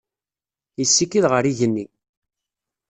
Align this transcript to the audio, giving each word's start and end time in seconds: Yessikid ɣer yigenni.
Yessikid 0.79 1.25
ɣer 1.31 1.43
yigenni. 1.47 1.85